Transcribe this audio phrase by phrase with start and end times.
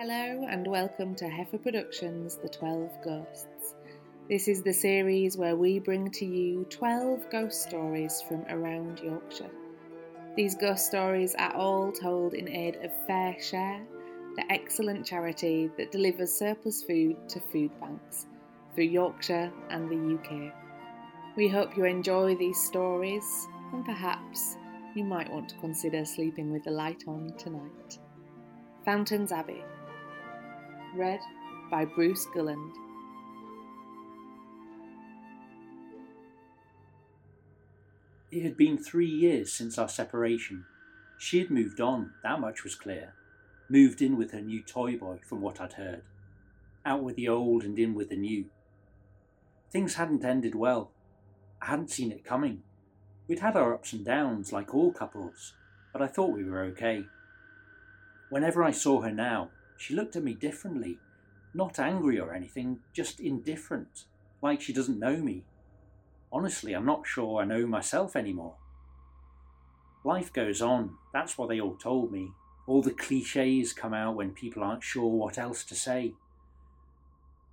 [0.00, 3.74] Hello and welcome to Heifer Productions The 12 Ghosts.
[4.28, 9.50] This is the series where we bring to you 12 ghost stories from around Yorkshire.
[10.36, 13.84] These ghost stories are all told in aid of FareShare,
[14.36, 18.26] the excellent charity that delivers surplus food to food banks
[18.76, 20.54] through Yorkshire and the UK.
[21.36, 24.58] We hope you enjoy these stories and perhaps
[24.94, 27.98] you might want to consider sleeping with the light on tonight.
[28.84, 29.64] Fountains Abbey
[30.98, 31.20] Read
[31.70, 32.72] by Bruce Gulland.
[38.32, 40.64] It had been three years since our separation.
[41.16, 43.14] She had moved on, that much was clear.
[43.68, 46.02] Moved in with her new toy boy, from what I'd heard.
[46.84, 48.46] Out with the old and in with the new.
[49.70, 50.90] Things hadn't ended well.
[51.62, 52.64] I hadn't seen it coming.
[53.28, 55.52] We'd had our ups and downs, like all couples,
[55.92, 57.04] but I thought we were okay.
[58.30, 60.98] Whenever I saw her now, she looked at me differently.
[61.54, 64.04] Not angry or anything, just indifferent,
[64.42, 65.44] like she doesn't know me.
[66.30, 68.56] Honestly, I'm not sure I know myself anymore.
[70.04, 72.32] Life goes on, that's what they all told me.
[72.66, 76.14] All the cliches come out when people aren't sure what else to say.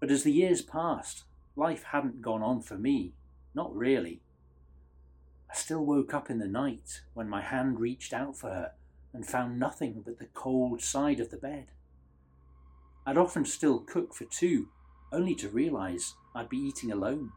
[0.00, 3.12] But as the years passed, life hadn't gone on for me,
[3.54, 4.20] not really.
[5.48, 8.72] I still woke up in the night when my hand reached out for her
[9.12, 11.66] and found nothing but the cold side of the bed.
[13.06, 14.68] I'd often still cook for two,
[15.12, 17.32] only to realise I'd be eating alone.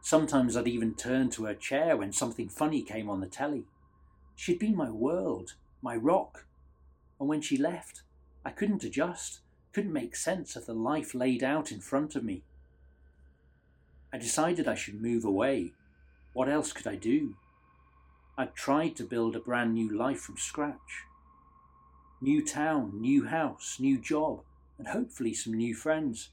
[0.00, 3.64] Sometimes I'd even turn to her chair when something funny came on the telly.
[4.34, 6.46] She'd been my world, my rock.
[7.20, 8.02] And when she left,
[8.44, 9.40] I couldn't adjust,
[9.72, 12.42] couldn't make sense of the life laid out in front of me.
[14.12, 15.72] I decided I should move away.
[16.32, 17.36] What else could I do?
[18.38, 21.04] I'd tried to build a brand new life from scratch.
[22.20, 24.42] New town, new house, new job,
[24.84, 26.28] and hopefully some new friends.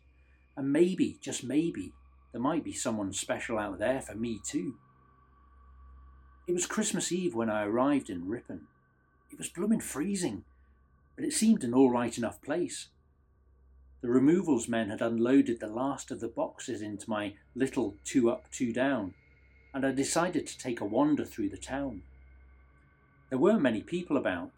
[0.58, 1.94] And maybe, just maybe,
[2.34, 4.76] there might be someone special out there for me too.
[6.48, 8.68] It was Christmas Eve when I arrived in Ripon.
[9.32, 10.44] It was blooming freezing,
[11.16, 12.90] but it seemed an all right enough place.
[14.02, 18.52] The removals men had unloaded the last of the boxes into my little two up,
[18.52, 19.14] two down,
[19.74, 22.02] and I decided to take a wander through the town.
[23.30, 24.52] There weren't many people about,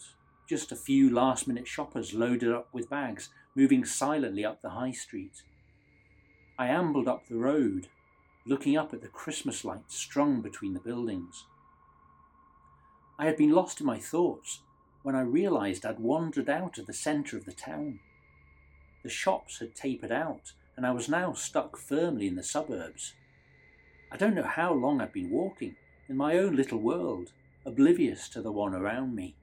[0.49, 4.91] just a few last minute shoppers loaded up with bags, moving silently up the high
[4.91, 5.43] street.
[6.57, 7.87] I ambled up the road,
[8.45, 11.45] looking up at the Christmas lights strung between the buildings.
[13.17, 14.61] I had been lost in my thoughts
[15.03, 17.99] when I realised I'd wandered out of the centre of the town.
[19.03, 23.13] The shops had tapered out, and I was now stuck firmly in the suburbs.
[24.11, 25.75] I don't know how long I'd been walking,
[26.09, 27.31] in my own little world,
[27.65, 29.35] oblivious to the one around me.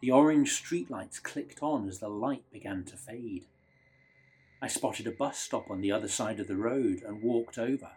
[0.00, 3.46] The orange streetlights clicked on as the light began to fade.
[4.62, 7.90] I spotted a bus stop on the other side of the road and walked over.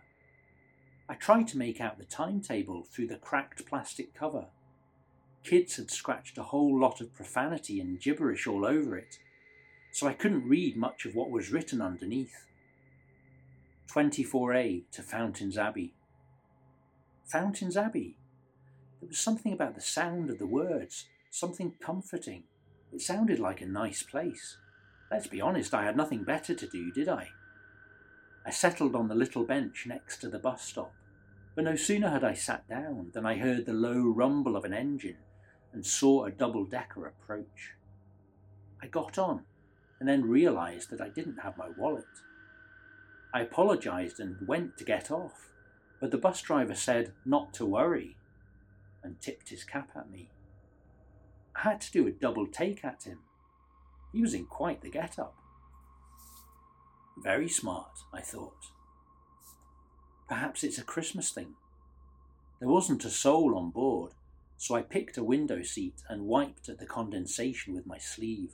[1.08, 4.48] I tried to make out the timetable through the cracked plastic cover.
[5.44, 9.20] Kids had scratched a whole lot of profanity and gibberish all over it,
[9.92, 12.48] so I couldn't read much of what was written underneath.
[13.94, 15.94] 24A to Fountains Abbey.
[17.26, 18.18] Fountains Abbey?
[19.00, 22.44] There was something about the sound of the words something comforting.
[22.94, 24.58] It sounded like a nice place.
[25.10, 27.30] Let's be honest, I had nothing better to do, did I?
[28.46, 30.94] I settled on the little bench next to the bus stop,
[31.56, 34.74] but no sooner had I sat down than I heard the low rumble of an
[34.74, 35.18] engine
[35.74, 37.76] and saw a double decker approach.
[38.82, 39.44] I got on
[40.00, 42.04] and then realised that I didn't have my wallet.
[43.34, 45.54] I apologised and went to get off,
[46.02, 48.18] but the bus driver said not to worry
[49.04, 50.30] and tipped his cap at me.
[51.56, 53.20] I had to do a double take at him.
[54.12, 55.36] He was in quite the get up.
[57.18, 58.66] Very smart, I thought.
[60.28, 61.56] Perhaps it's a Christmas thing.
[62.60, 64.14] There wasn't a soul on board,
[64.58, 68.54] so I picked a window seat and wiped at the condensation with my sleeve.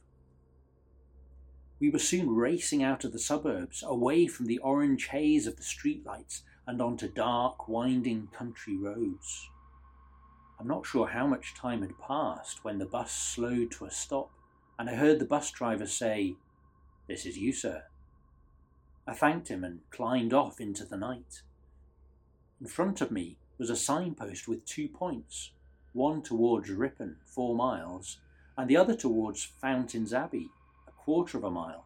[1.80, 5.64] We were soon racing out of the suburbs, away from the orange haze of the
[5.64, 9.50] streetlights and onto dark, winding country roads.
[10.60, 14.32] I'm not sure how much time had passed when the bus slowed to a stop,
[14.80, 16.36] and I heard the bus driver say,
[17.08, 17.84] This is you, sir.
[19.06, 21.44] I thanked him and climbed off into the night.
[22.60, 25.52] In front of me was a signpost with two points,
[25.94, 28.18] one towards Ripon, four miles,
[28.58, 30.50] and the other towards Fountains Abbey,
[30.88, 31.86] a quarter of a mile.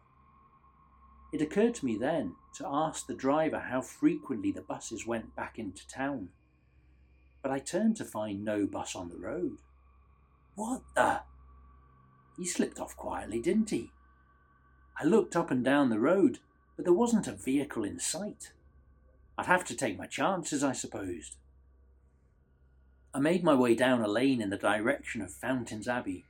[1.30, 5.58] It occurred to me then to ask the driver how frequently the buses went back
[5.58, 6.30] into town
[7.42, 9.58] but I turned to find no bus on the road.
[10.54, 11.20] What the?
[12.38, 13.90] He slipped off quietly, didn't he?
[15.00, 16.38] I looked up and down the road,
[16.76, 18.52] but there wasn't a vehicle in sight.
[19.36, 21.36] I'd have to take my chances, I supposed.
[23.14, 26.24] I made my way down a lane in the direction of Fountains Abbey,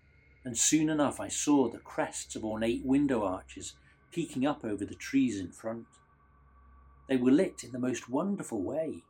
[0.44, 3.74] and soon enough I saw the crests of ornate window arches
[4.10, 5.86] peeking up over the trees in front.
[7.08, 9.02] They were lit in the most wonderful way,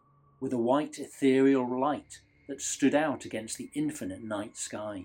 [0.43, 2.19] with a white ethereal light
[2.49, 5.05] that stood out against the infinite night sky.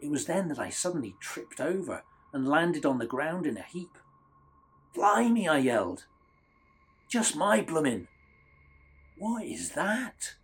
[0.00, 3.62] It was then that I suddenly tripped over and landed on the ground in a
[3.62, 3.96] heap.
[4.92, 6.06] Blimey, I yelled.
[7.08, 8.08] Just my bloomin'.
[9.16, 10.34] What is that?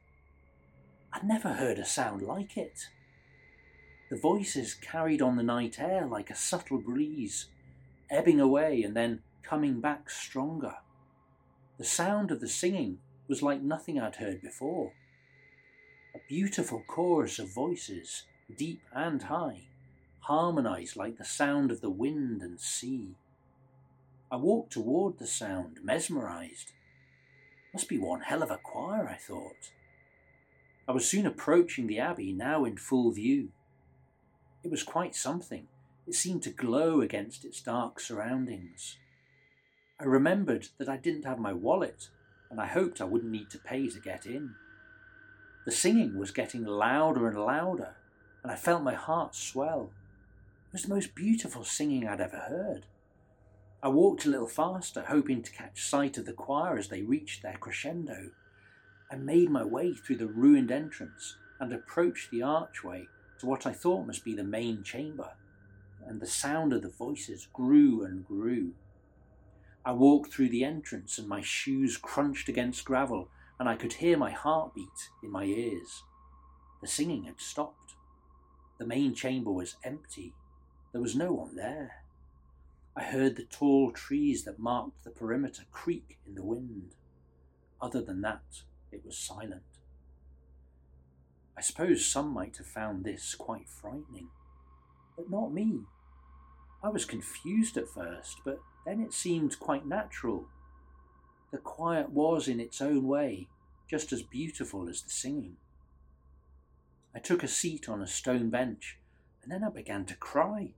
[1.12, 2.86] I'd never heard a sound like it.
[4.08, 7.46] The voices carried on the night air like a subtle breeze,
[8.08, 10.76] ebbing away and then coming back stronger.
[11.76, 13.00] The sound of the singing
[13.34, 14.92] was like nothing I'd heard before.
[16.14, 18.26] A beautiful chorus of voices,
[18.56, 19.62] deep and high,
[20.20, 23.16] harmonized like the sound of the wind and sea.
[24.30, 26.70] I walked toward the sound, mesmerized.
[27.72, 29.72] Must be one hell of a choir, I thought.
[30.86, 33.48] I was soon approaching the abbey, now in full view.
[34.62, 35.66] It was quite something.
[36.06, 38.96] It seemed to glow against its dark surroundings.
[39.98, 42.10] I remembered that I didn't have my wallet,
[42.54, 44.54] and I hoped I wouldn't need to pay to get in.
[45.64, 47.96] The singing was getting louder and louder,
[48.44, 49.90] and I felt my heart swell.
[50.68, 52.86] It was the most beautiful singing I'd ever heard.
[53.82, 57.42] I walked a little faster, hoping to catch sight of the choir as they reached
[57.42, 58.30] their crescendo.
[59.10, 63.08] I made my way through the ruined entrance and approached the archway
[63.40, 65.30] to what I thought must be the main chamber,
[66.06, 68.74] and the sound of the voices grew and grew.
[69.86, 73.28] I walked through the entrance and my shoes crunched against gravel,
[73.58, 76.02] and I could hear my heartbeat in my ears.
[76.80, 77.94] The singing had stopped.
[78.78, 80.34] The main chamber was empty.
[80.92, 82.04] There was no one there.
[82.96, 86.94] I heard the tall trees that marked the perimeter creak in the wind.
[87.80, 89.62] Other than that, it was silent.
[91.56, 94.28] I suppose some might have found this quite frightening,
[95.16, 95.80] but not me.
[96.84, 100.44] I was confused at first, but then it seemed quite natural.
[101.50, 103.48] The quiet was, in its own way,
[103.88, 105.56] just as beautiful as the singing.
[107.14, 108.98] I took a seat on a stone bench,
[109.42, 110.72] and then I began to cry.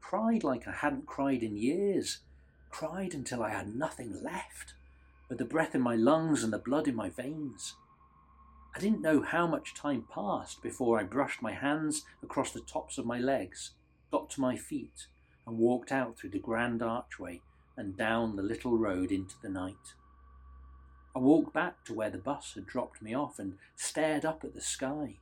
[0.00, 2.18] Cried like I hadn't cried in years.
[2.70, 4.74] Cried until I had nothing left
[5.28, 7.74] with the breath in my lungs and the blood in my veins.
[8.76, 12.98] I didn't know how much time passed before I brushed my hands across the tops
[12.98, 13.72] of my legs,
[14.12, 15.08] got to my feet,
[15.50, 17.40] and walked out through the grand archway
[17.76, 19.94] and down the little road into the night.
[21.14, 24.54] I walked back to where the bus had dropped me off and stared up at
[24.54, 25.16] the sky.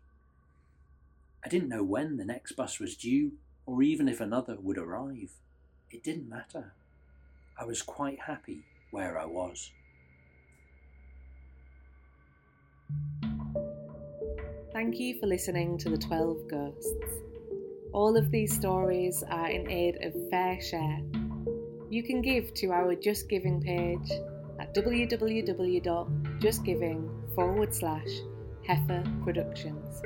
[1.43, 3.33] I didn't know when the next bus was due
[3.65, 5.33] or even if another would arrive.
[5.91, 6.75] It didn't matter.
[7.59, 9.71] I was quite happy where I was.
[14.75, 17.19] Thank you for listening to The 12 Ghosts.
[17.93, 21.03] All of these stories are in aid of FareShare.
[21.91, 24.11] You can give to our JustGiving page
[24.61, 28.09] at www.justgiving forward slash
[28.67, 30.03] Heifer Productions.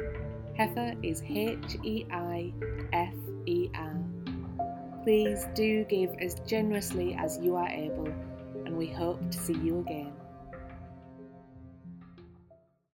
[0.56, 2.52] Heifer is H E I
[2.92, 3.14] F
[3.46, 3.96] E R.
[5.02, 8.06] Please do give as generously as you are able,
[8.64, 10.11] and we hope to see you again.